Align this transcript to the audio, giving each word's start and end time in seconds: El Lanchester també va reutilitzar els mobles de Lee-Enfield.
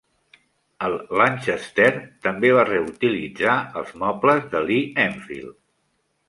El 0.85 0.95
Lanchester 1.19 1.89
també 2.27 2.51
va 2.61 2.63
reutilitzar 2.71 3.59
els 3.83 3.93
mobles 4.05 4.49
de 4.55 4.63
Lee-Enfield. 4.71 5.55